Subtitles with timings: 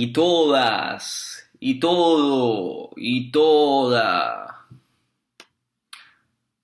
[0.00, 4.68] y todas y todo y toda.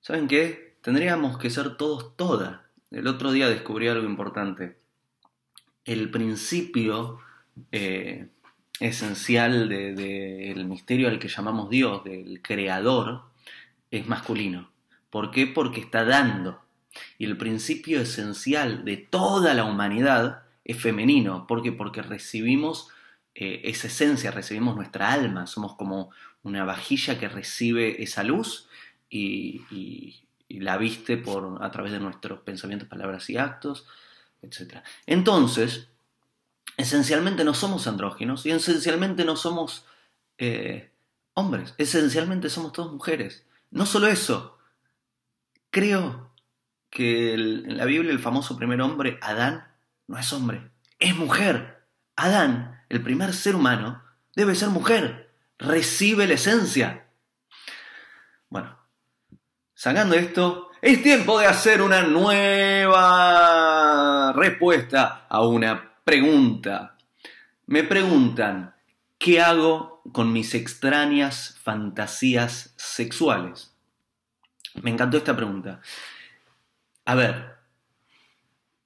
[0.00, 0.78] ¿Saben qué?
[0.80, 2.70] Tendríamos que ser todos toda.
[2.90, 4.78] El otro día descubrí algo importante.
[5.84, 7.18] El principio
[7.70, 8.28] eh,
[8.80, 13.24] esencial del misterio al que llamamos Dios, del creador,
[13.90, 14.70] es masculino.
[15.10, 15.46] ¿Por qué?
[15.46, 16.62] Porque está dando.
[17.18, 21.46] Y el principio esencial de toda la humanidad es femenino.
[21.46, 21.72] ¿Por qué?
[21.72, 22.88] Porque recibimos
[23.40, 26.10] eh, esa esencia, recibimos nuestra alma, somos como
[26.42, 28.68] una vajilla que recibe esa luz
[29.08, 33.86] y, la viste por, a través de nuestros pensamientos, palabras y actos,
[34.42, 34.78] etc.
[35.06, 35.88] Entonces,
[36.76, 39.86] esencialmente no somos andróginos y esencialmente no somos
[40.38, 40.90] eh,
[41.34, 43.46] hombres, esencialmente somos todas mujeres.
[43.70, 44.58] No solo eso,
[45.70, 46.32] creo
[46.90, 49.68] que en la Biblia el famoso primer hombre, Adán,
[50.08, 51.77] no es hombre, es mujer.
[52.20, 54.02] Adán, el primer ser humano,
[54.34, 57.06] debe ser mujer, recibe la esencia.
[58.48, 58.76] Bueno,
[59.72, 63.12] sacando esto, es tiempo de hacer una nueva
[64.32, 66.96] respuesta a una pregunta.
[67.66, 68.74] Me preguntan,
[69.16, 73.76] ¿qué hago con mis extrañas fantasías sexuales?
[74.82, 75.80] Me encantó esta pregunta.
[77.04, 77.57] A ver,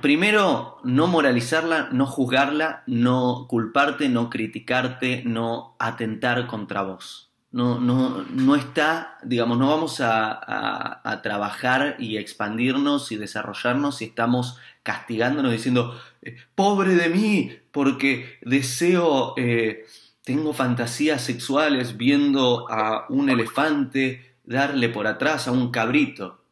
[0.00, 7.30] primero, no moralizarla, no juzgarla, no culparte, no criticarte, no atentar contra vos.
[7.52, 14.58] No, no, no está, digamos, no vamos a, trabajar y expandirnos y desarrollarnos si estamos
[14.82, 19.86] castigándonos diciendo, eh, pobre de mí, porque deseo, eh,
[20.24, 26.42] tengo fantasías sexuales viendo a un elefante darle por atrás a un cabrito.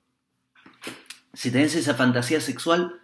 [1.35, 3.01] Si tenés esa fantasía sexual,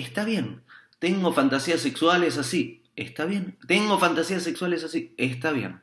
[0.00, 0.62] está bien.
[0.98, 3.58] Tengo fantasías sexuales así, está bien.
[3.66, 5.80] Tengo fantasías sexuales así, está bien.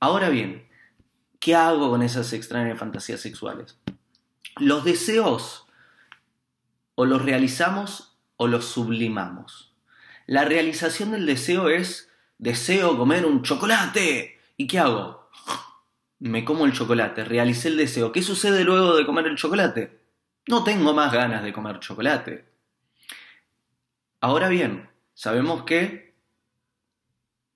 [0.00, 0.66] Ahora bien,
[1.40, 3.78] ¿qué hago con esas extrañas fantasías sexuales?
[4.58, 5.66] Los deseos
[6.94, 9.74] o los realizamos o los sublimamos.
[10.26, 14.40] La realización del deseo es deseo comer un chocolate.
[14.56, 15.28] ¿Y qué hago?
[16.18, 18.12] Me como el chocolate, realicé el deseo.
[18.12, 20.00] ¿Qué sucede luego de comer el chocolate?
[20.48, 22.53] No tengo más ganas de comer chocolate.
[24.24, 26.14] Ahora bien, sabemos que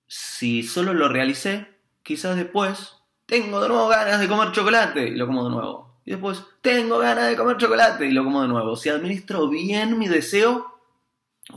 [0.05, 1.67] si solo lo realicé,
[2.03, 2.93] quizás después
[3.25, 5.99] tengo de nuevo ganas de comer chocolate y lo como de nuevo.
[6.05, 8.75] Y después tengo ganas de comer chocolate y lo como de nuevo.
[8.75, 10.79] Si administro bien mi deseo,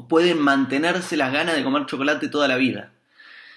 [0.08, 2.94] pueden mantenerse las ganas de comer chocolate toda la vida.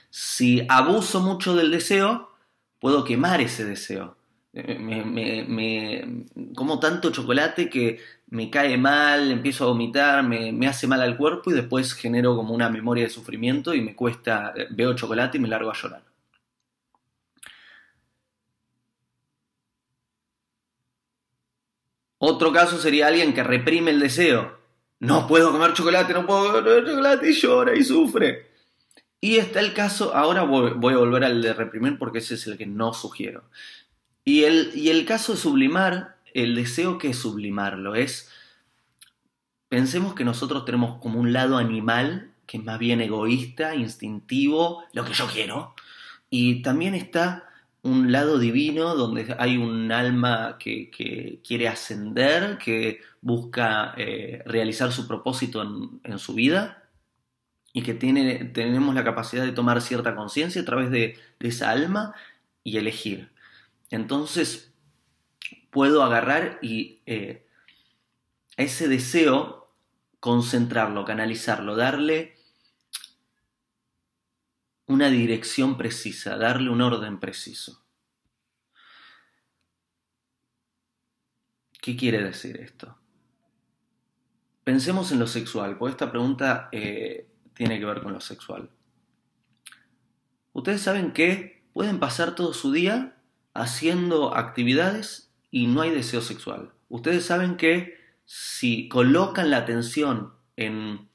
[0.09, 2.33] Si abuso mucho del deseo,
[2.79, 4.17] puedo quemar ese deseo
[4.63, 11.17] me, como tanto chocolate que me cae mal, empiezo a vomitar, me, hace mal al
[11.17, 15.41] cuerpo y después genero como una memoria de sufrimiento y me cuesta, veo chocolate y
[15.41, 16.03] me largo a llorar.
[22.17, 24.57] Otro caso sería alguien que reprime el deseo.
[24.99, 28.47] No puedo comer chocolate, no puedo comer chocolate y llora y sufre.
[29.21, 32.57] Y está el caso, ahora voy a volver al de reprimir porque ese es el
[32.57, 33.43] que no sugiero.
[34.23, 38.29] Y el, y el caso de sublimar, el deseo que es sublimarlo es,
[39.69, 45.05] pensemos que nosotros tenemos como un lado animal, que es más bien egoísta, instintivo, lo
[45.05, 45.73] que yo quiero,
[46.29, 47.47] y también está
[47.83, 55.07] un lado divino donde hay un alma que, quiere ascender, que busca eh, realizar su
[55.07, 55.61] propósito
[56.03, 56.83] en, su vida
[57.71, 61.69] y que tiene, tenemos la capacidad de tomar cierta conciencia a través de, de esa
[61.69, 62.13] alma
[62.63, 63.29] y elegir.
[63.89, 64.74] Entonces
[65.75, 67.45] puedo agarrar y eh,
[68.55, 69.75] ese deseo
[70.21, 72.37] concentrarlo, canalizarlo, darle
[74.85, 77.85] una dirección precisa, darle un orden preciso.
[81.81, 82.97] ¿Qué quiere decir esto?
[84.63, 88.69] Pensemos en lo sexual, porque esta pregunta eh, tiene que ver con lo sexual.
[90.53, 93.17] Ustedes saben que pueden pasar todo su día
[93.53, 95.24] haciendo actividades
[95.55, 96.73] y no hay deseo sexual.
[96.89, 101.07] Ustedes saben que si colocan la atención en,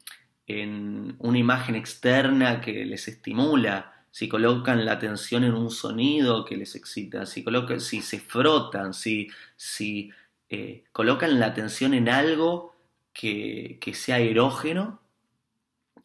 [1.18, 6.74] una imagen externa que les estimula, si colocan la atención en un sonido que les
[6.74, 10.10] excita, si, colocan, si se frotan, si, si
[10.48, 12.74] eh, colocan la atención en algo
[13.12, 15.02] que, sea erógeno,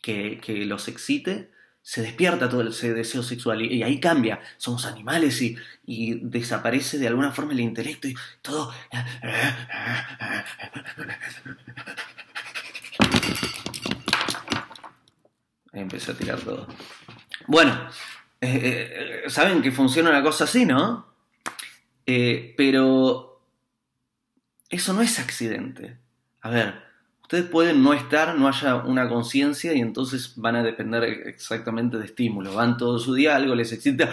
[0.01, 1.51] que, que los excite,
[1.85, 4.39] se despierta todo ese deseo sexual y, ahí cambia.
[4.57, 5.55] Somos animales y,
[6.19, 8.73] desaparece de alguna forma el intelecto y todo.
[15.71, 16.67] Ahí empecé a tirar todo.
[17.45, 17.87] Bueno,
[18.41, 21.05] eh, eh, saben que funciona una cosa así, ¿no?
[22.07, 23.43] Eh, pero
[24.69, 25.99] eso no es accidente.
[26.41, 26.83] A ver,
[27.25, 32.05] ustedes pueden no estar, no haya una conciencia y entonces van a depender exactamente de
[32.05, 32.53] estímulo.
[32.53, 34.11] Van todo su día, algo les excita,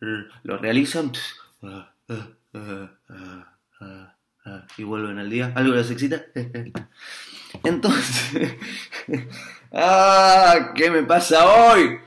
[0.44, 1.10] lo realizan
[4.78, 6.22] y vuelven al día, algo les excita.
[7.64, 8.54] Entonces,
[9.72, 10.72] ¡ah!
[10.76, 11.98] ¿Qué me pasa hoy?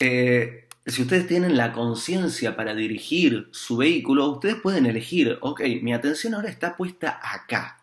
[0.00, 5.94] Eh, si ustedes tienen la conciencia para dirigir su vehículo, ustedes pueden elegir, ok, mi
[5.94, 7.78] atención ahora está puesta acá.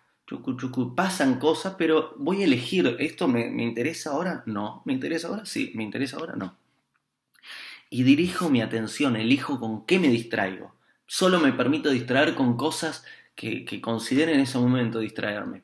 [0.95, 4.43] pasan cosas, pero voy a elegir, ¿esto me, me interesa ahora?
[4.45, 4.83] No.
[4.85, 5.45] ¿Me interesa ahora?
[5.45, 5.71] Sí.
[5.75, 6.35] ¿Me interesa ahora?
[6.35, 6.55] No.
[7.89, 10.75] Y dirijo mi atención, elijo con qué me distraigo.
[11.07, 13.03] Solo me permito distraer con cosas
[13.35, 13.81] que, que
[14.29, 15.63] en ese momento distraerme.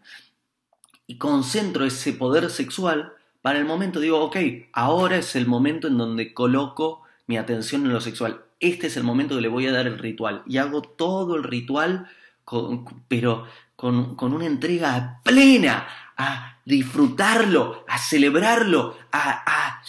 [1.05, 4.37] Y concentro ese poder sexual para el momento, digo, ok,
[4.73, 8.45] ahora es el momento en donde coloco mi atención en lo sexual.
[8.59, 10.41] Este es el momento que le voy a dar el ritual.
[10.47, 12.09] Y hago todo el ritual,
[13.07, 13.45] pero
[13.75, 15.87] con, una entrega plena,
[16.17, 19.81] a disfrutarlo, a celebrarlo, a,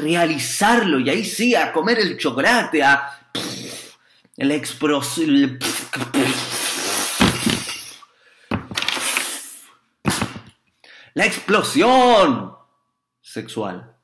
[0.00, 1.00] realizarlo.
[1.00, 3.20] Y ahí sí, a comer el chocolate, a...
[4.36, 4.54] La
[11.26, 12.56] explosión
[13.20, 13.94] sexual.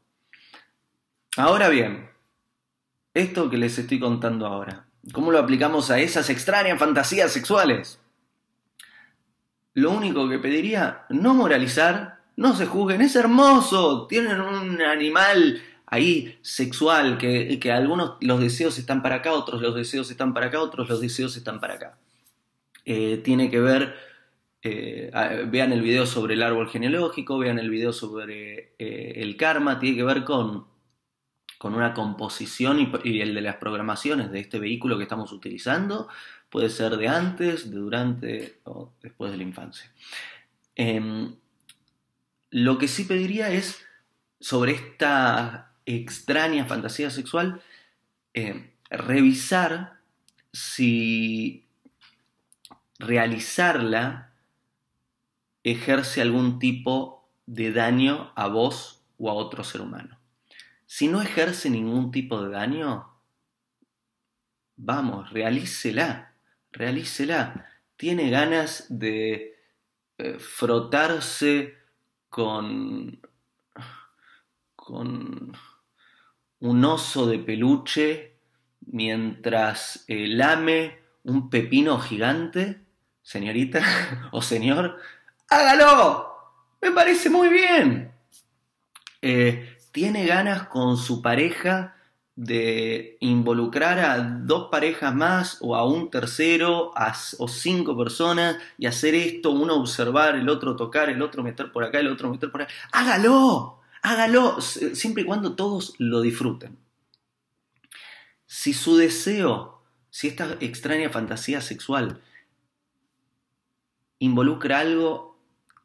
[1.37, 2.10] Ahora bien,
[3.15, 8.01] esto que les estoy contando ahora, ¿cómo lo aplicamos a esas extrañas fantasías sexuales?
[9.75, 16.39] Lo único que pediría, no moralizar, no se juzguen, es hermoso, tienen un animal ahí
[16.43, 20.61] sexual, que, que algunos los deseos están para acá, otros los deseos están para acá,
[20.61, 21.99] otros los deseos están para acá.
[22.85, 23.95] Eh, tiene que ver,
[24.63, 25.11] eh,
[25.49, 29.97] vean el video sobre el árbol genealógico, vean el video sobre eh, el karma, tiene
[29.97, 30.67] que ver con
[31.61, 36.09] con una composición y, el de las programaciones de este vehículo que estamos utilizando
[36.49, 39.93] puede ser de antes, de durante o después de la infancia.
[40.75, 41.37] Em,
[42.49, 43.85] lo que sí pediría es,
[44.41, 47.61] sobre esta extraña fantasía sexual,
[48.33, 49.99] em, revisar
[50.55, 51.67] si
[52.99, 54.33] realizarla
[55.63, 60.20] ejerce algún tipo de daño a vos o a otro ser humano.
[60.91, 63.09] Si no ejerce ningún tipo de daño,
[64.75, 66.35] vamos, realícela,
[66.73, 67.65] realícela.
[67.97, 69.57] Tiene ganas de
[70.19, 71.79] eh, frotarse
[72.29, 73.21] con,
[74.75, 75.53] con
[76.59, 78.35] un oso de peluche
[78.81, 82.85] mientras eh, lame un pepino gigante,
[83.23, 83.81] señorita
[84.33, 84.99] o señor,
[85.49, 86.35] hágalo.
[86.83, 88.13] Me parece muy bien.
[89.23, 91.97] Eh, tiene ganas con su pareja
[92.37, 96.93] de involucrar a dos parejas más o a un tercero
[97.39, 101.85] o cinco personas y hacer esto, uno observar, el otro tocar, el otro meter por
[101.85, 102.73] acá, el otro meter por acá.
[102.93, 106.79] Hágalo, hágalo, siempre y cuando todos lo disfruten.
[108.47, 112.23] Si su deseo, si esta extraña fantasía sexual
[114.19, 115.30] involucra algo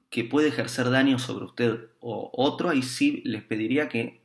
[0.09, 4.21] que puede ejercer daño sobre usted o otro, ahí sí les pediría que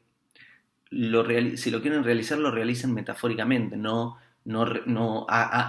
[0.91, 1.25] lo
[1.57, 5.27] si lo quieren realizar, lo realicen metafóricamente, no, no,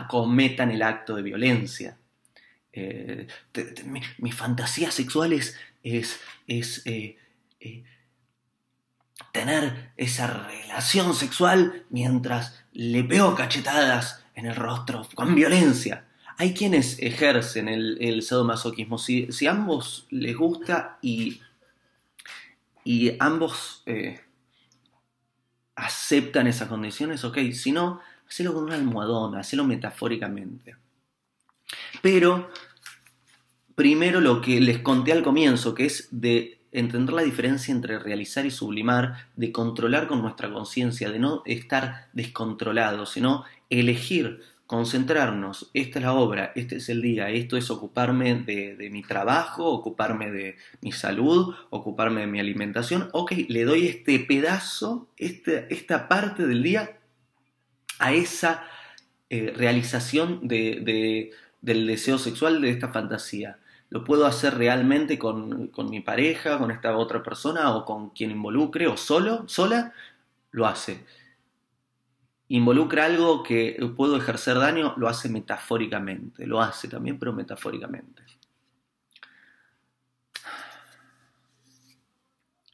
[0.09, 1.97] cometan el acto de violencia.
[2.73, 3.27] Eh,
[4.17, 6.19] mi, fantasía sexual es, es,
[6.85, 7.17] eh,
[7.59, 7.83] eh,
[9.31, 16.05] tener esa relación sexual mientras le pego cachetadas en el rostro con violencia
[16.37, 18.97] hay quienes ejercen el, sadomasoquismo.
[18.97, 21.41] Si, si ambos les gusta y,
[22.83, 24.21] y ambos eh,
[25.75, 27.37] aceptan esas condiciones, ok.
[27.53, 30.75] Si no, hacelo con una almohadona, hacelo metafóricamente.
[32.01, 32.49] Pero
[33.75, 38.45] primero lo que les conté al comienzo, que es de entender la diferencia entre realizar
[38.45, 45.99] y sublimar, de controlar con nuestra conciencia, de no estar descontrolado, sino elegir concentrarnos, esta
[45.99, 50.55] es la obra, este es el día, esto es ocuparme de, mi trabajo, ocuparme de
[50.79, 56.63] mi salud, ocuparme de mi alimentación, ok, le doy este pedazo, este, esta parte del
[56.63, 56.97] día
[57.99, 58.63] a esa
[59.29, 63.57] eh, realización de, del deseo sexual, de esta fantasía.
[63.89, 68.31] Lo puedo hacer realmente con, con mi pareja, con esta otra persona o con quien
[68.31, 69.91] involucre o solo, sola,
[70.51, 71.03] lo hace
[72.55, 78.23] involucra algo que puedo ejercer daño, lo hace metafóricamente, lo hace también, pero metafóricamente.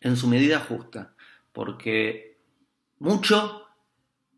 [0.01, 1.13] en su medida justa,
[1.51, 2.37] porque
[2.99, 3.67] mucho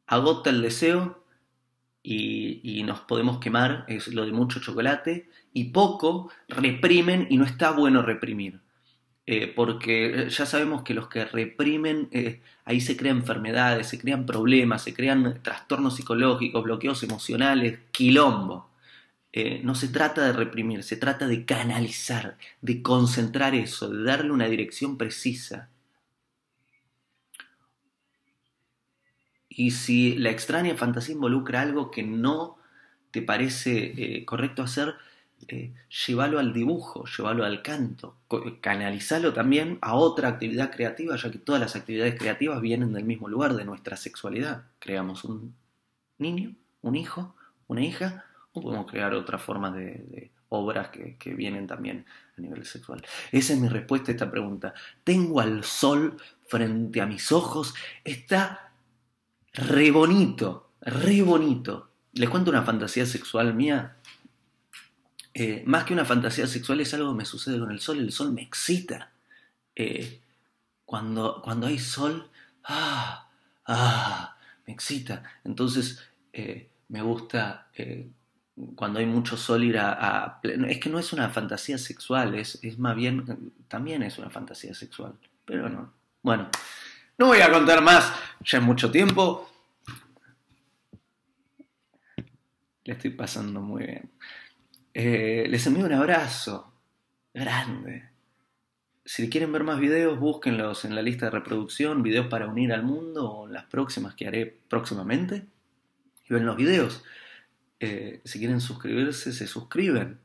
[0.07, 1.23] agota el deseo
[2.01, 7.71] y, nos podemos quemar, es lo de mucho chocolate, y poco reprimen y no está
[7.71, 8.61] bueno reprimir.
[9.31, 14.25] Eh, porque ya sabemos que los que reprimen, eh, ahí se crean enfermedades, se crean
[14.25, 18.71] problemas, se crean trastornos psicológicos, bloqueos emocionales, quilombo.
[19.31, 24.31] Eh, no se trata de reprimir, se trata de canalizar, de concentrar eso, de darle
[24.31, 25.69] una dirección precisa.
[29.47, 32.57] Y si la extraña fantasía involucra algo que no
[33.11, 34.95] te parece eh, correcto hacer,
[35.51, 35.73] eh,
[36.05, 38.17] llévalo al dibujo, llévalo al canto,
[38.61, 43.27] canalizalo también a otra actividad creativa, ya que todas las actividades creativas vienen del mismo
[43.27, 44.65] lugar, de nuestra sexualidad.
[44.77, 45.55] Creamos un
[46.19, 47.35] niño, un hijo,
[47.67, 52.05] una hija, o podemos crear otras formas de, obras que, que, vienen también
[52.37, 53.03] a nivel sexual.
[53.31, 54.75] Esa es mi respuesta a esta pregunta.
[55.03, 56.15] ¿Tengo al sol
[56.47, 57.73] frente a mis ojos?
[58.03, 58.71] Está
[59.53, 61.89] re bonito, re bonito.
[62.13, 63.95] Les cuento una fantasía sexual mía.
[65.33, 67.99] Eh, más que una fantasía sexual es algo que me sucede con el sol.
[67.99, 69.11] El sol me excita.
[69.75, 70.21] Eh,
[70.85, 72.29] cuando, cuando hay sol,
[72.65, 73.29] ah,
[73.65, 75.23] ah, me excita.
[75.43, 75.99] Entonces,
[76.33, 77.67] eh, me gusta
[78.75, 82.77] cuando hay mucho sol ir a, Es que no es una fantasía sexual, es, es
[82.77, 83.53] más bien...
[83.67, 85.13] También es una fantasía sexual,
[85.45, 85.93] pero no.
[86.21, 86.49] Bueno,
[87.17, 89.49] no voy a contar más, ya es mucho tiempo.
[92.83, 94.09] Le estoy pasando muy bien.
[94.93, 96.73] Eh, les envío un abrazo
[97.33, 98.09] grande.
[99.05, 102.83] Si quieren ver más videos, búsquenlos en la lista de reproducción, videos para unir al
[102.83, 105.47] mundo o las próximas que haré próximamente.
[106.29, 107.03] Y ven los videos.
[107.79, 110.19] Eh, si quieren suscribirse, se suscriben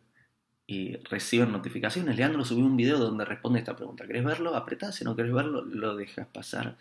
[0.66, 2.16] y reciben notificaciones.
[2.16, 4.06] Leandro subió un video donde responde esta pregunta.
[4.06, 4.54] ¿Querés verlo?
[4.54, 6.76] Apretá, si no querés verlo, lo dejas pasar.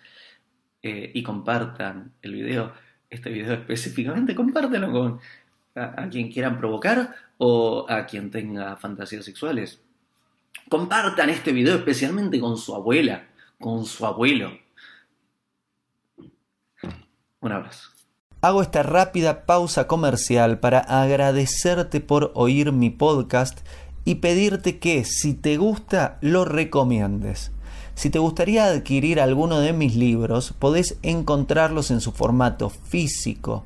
[0.81, 2.73] Eh, y compartan el video,
[3.09, 5.19] este video específicamente, compártelo con
[5.75, 9.81] a, quien quieran provocar o a quien tenga fantasías sexuales.
[10.69, 13.27] Compartan este video especialmente con su abuela,
[13.59, 14.51] con su abuelo.
[17.41, 17.89] Un abrazo.
[18.41, 23.65] Hago esta rápida pausa comercial para agradecerte por oír mi podcast
[24.05, 27.51] y pedirte que si te gusta lo recomiendes.
[27.95, 33.65] Si te gustaría adquirir alguno de mis libros, podés encontrarlos en su formato físico